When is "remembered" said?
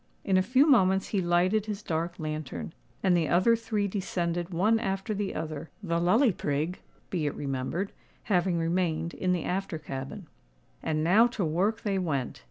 7.35-7.91